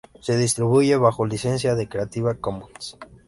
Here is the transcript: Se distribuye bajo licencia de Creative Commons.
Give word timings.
Se 0.19 0.35
distribuye 0.35 0.97
bajo 0.97 1.27
licencia 1.27 1.75
de 1.75 1.87
Creative 1.87 2.39
Commons. 2.39 2.97